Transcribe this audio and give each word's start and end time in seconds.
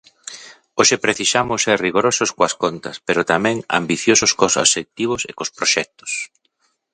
Hoxe 0.77 0.95
precisamos 1.05 1.59
ser 1.65 1.77
rigorosos 1.85 2.29
coas 2.37 2.53
contas, 2.63 2.95
pero 3.07 3.27
tamén 3.31 3.57
ambiciosos 3.79 4.31
cos 4.39 4.53
obxectivos 4.63 5.21
e 5.29 5.31
cos 5.37 5.53
proxectos. 5.57 6.11